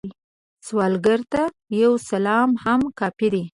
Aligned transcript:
سوالګر 0.67 1.19
ته 1.31 1.41
یو 1.81 1.91
سلام 2.09 2.49
هم 2.63 2.81
کافی 2.99 3.27
وي 3.33 3.43